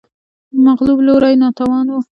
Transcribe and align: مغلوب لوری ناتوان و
مغلوب 0.65 0.99
لوری 1.07 1.35
ناتوان 1.41 1.85
و 1.89 1.95